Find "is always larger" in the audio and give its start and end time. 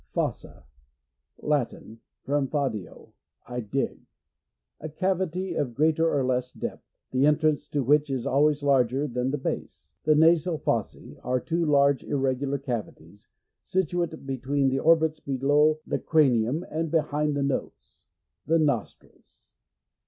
8.09-9.05